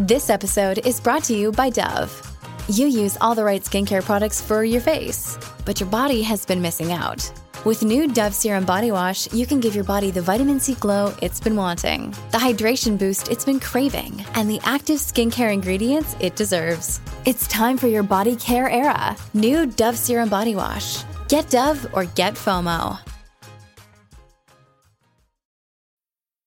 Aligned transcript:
This 0.00 0.30
episode 0.30 0.86
is 0.86 0.98
brought 0.98 1.24
to 1.24 1.36
you 1.36 1.52
by 1.52 1.68
Dove. 1.68 2.10
You 2.68 2.86
use 2.86 3.18
all 3.20 3.34
the 3.34 3.44
right 3.44 3.62
skincare 3.62 4.02
products 4.02 4.40
for 4.40 4.64
your 4.64 4.80
face, 4.80 5.36
but 5.66 5.78
your 5.78 5.90
body 5.90 6.22
has 6.22 6.46
been 6.46 6.62
missing 6.62 6.90
out. 6.90 7.30
With 7.66 7.82
new 7.82 8.08
Dove 8.08 8.34
Serum 8.34 8.64
Body 8.64 8.92
Wash, 8.92 9.30
you 9.34 9.44
can 9.44 9.60
give 9.60 9.74
your 9.74 9.84
body 9.84 10.10
the 10.10 10.22
vitamin 10.22 10.58
C 10.58 10.72
glow 10.72 11.14
it's 11.20 11.38
been 11.38 11.54
wanting, 11.54 12.12
the 12.30 12.38
hydration 12.38 12.98
boost 12.98 13.28
it's 13.28 13.44
been 13.44 13.60
craving, 13.60 14.24
and 14.36 14.48
the 14.48 14.60
active 14.64 14.96
skincare 14.96 15.52
ingredients 15.52 16.16
it 16.18 16.34
deserves. 16.34 17.02
It's 17.26 17.46
time 17.48 17.76
for 17.76 17.86
your 17.86 18.02
body 18.02 18.36
care 18.36 18.70
era. 18.70 19.14
New 19.34 19.66
Dove 19.66 19.98
Serum 19.98 20.30
Body 20.30 20.54
Wash. 20.54 21.04
Get 21.28 21.50
Dove 21.50 21.86
or 21.92 22.06
get 22.06 22.36
FOMO. 22.36 23.09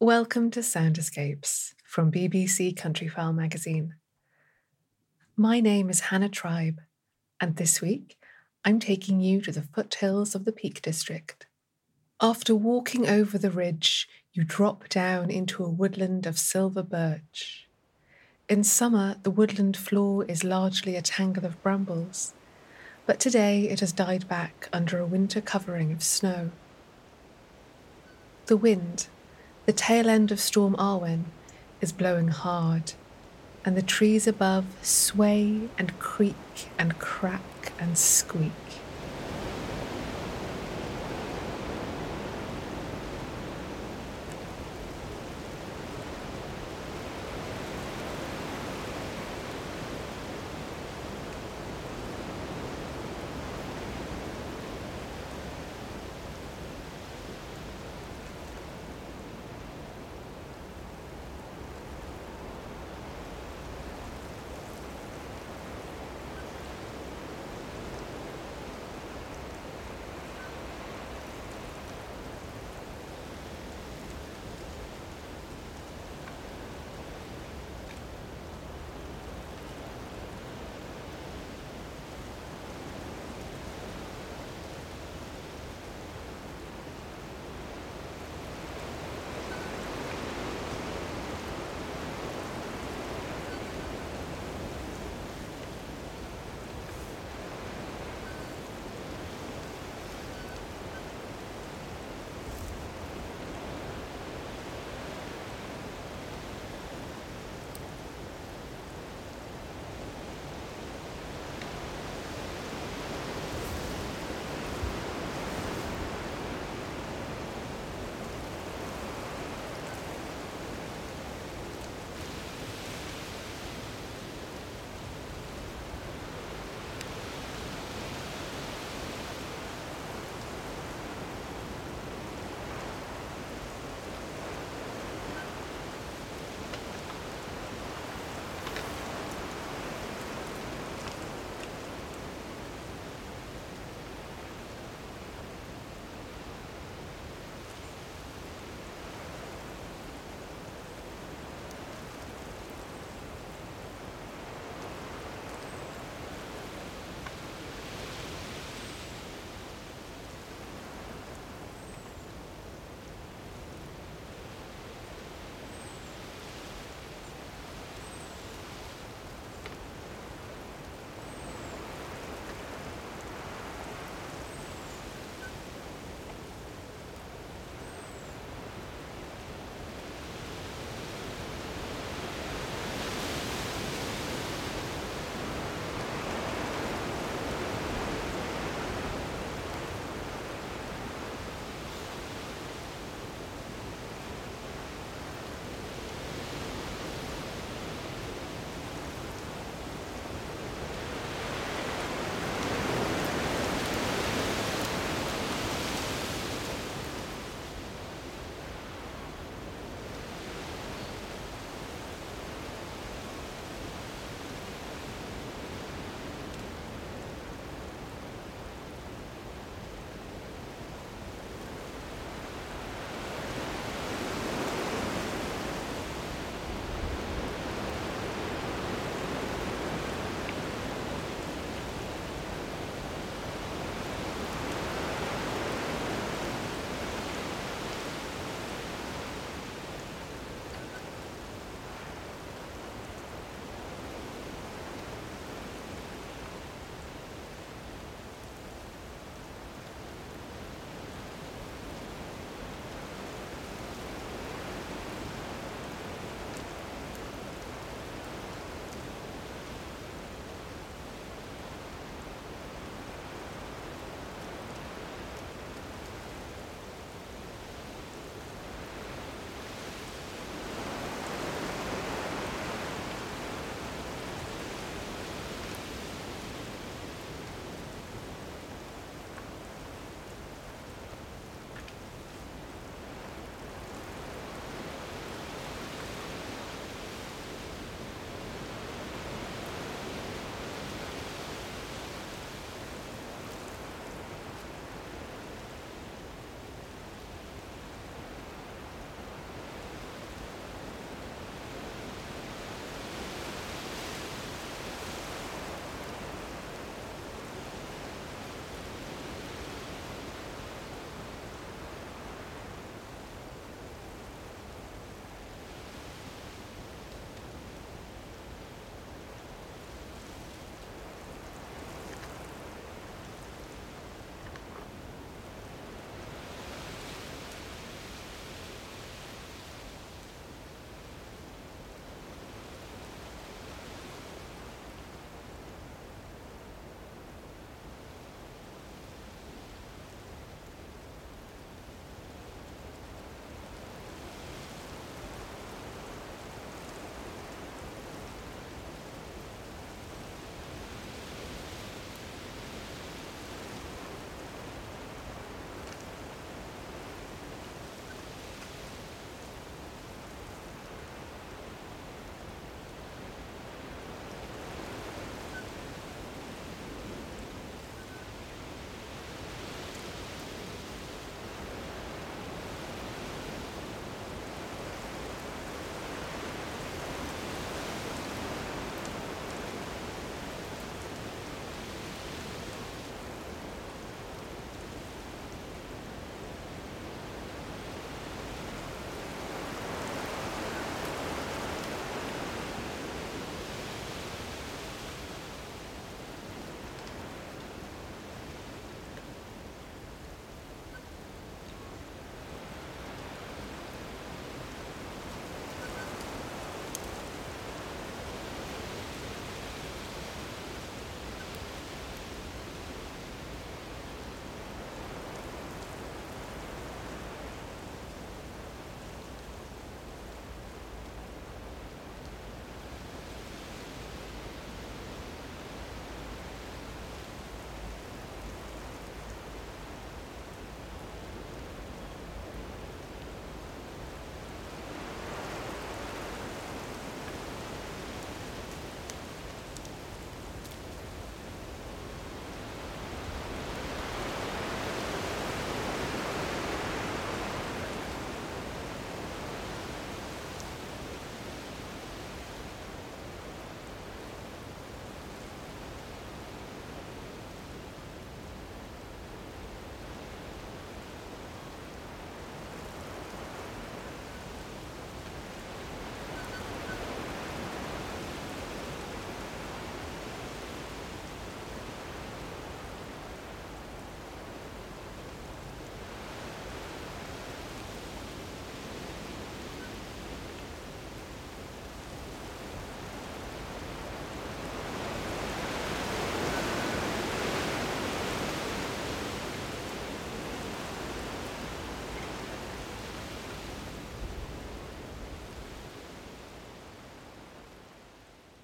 Welcome 0.00 0.52
to 0.52 0.62
Sound 0.62 0.96
Escapes 0.96 1.74
from 1.82 2.12
BBC 2.12 2.72
Countryfile 2.72 3.34
magazine. 3.34 3.96
My 5.34 5.58
name 5.58 5.90
is 5.90 5.98
Hannah 6.02 6.28
Tribe, 6.28 6.80
and 7.40 7.56
this 7.56 7.80
week 7.80 8.16
I'm 8.64 8.78
taking 8.78 9.18
you 9.20 9.40
to 9.40 9.50
the 9.50 9.62
foothills 9.74 10.36
of 10.36 10.44
the 10.44 10.52
Peak 10.52 10.82
District. 10.82 11.46
After 12.20 12.54
walking 12.54 13.08
over 13.08 13.38
the 13.38 13.50
ridge, 13.50 14.08
you 14.32 14.44
drop 14.44 14.88
down 14.88 15.32
into 15.32 15.64
a 15.64 15.68
woodland 15.68 16.26
of 16.26 16.38
silver 16.38 16.84
birch. 16.84 17.66
In 18.48 18.62
summer, 18.62 19.16
the 19.24 19.32
woodland 19.32 19.76
floor 19.76 20.24
is 20.26 20.44
largely 20.44 20.94
a 20.94 21.02
tangle 21.02 21.44
of 21.44 21.60
brambles, 21.60 22.34
but 23.04 23.18
today 23.18 23.62
it 23.62 23.80
has 23.80 23.92
died 23.92 24.28
back 24.28 24.68
under 24.72 25.00
a 25.00 25.06
winter 25.06 25.40
covering 25.40 25.90
of 25.90 26.04
snow. 26.04 26.52
The 28.46 28.56
wind, 28.56 29.08
the 29.68 29.72
tail 29.74 30.08
end 30.08 30.32
of 30.32 30.40
Storm 30.40 30.74
Arwen 30.76 31.24
is 31.82 31.92
blowing 31.92 32.28
hard, 32.28 32.94
and 33.66 33.76
the 33.76 33.82
trees 33.82 34.26
above 34.26 34.64
sway 34.80 35.68
and 35.76 35.98
creak 35.98 36.70
and 36.78 36.98
crack 36.98 37.74
and 37.78 37.98
squeak. 37.98 38.67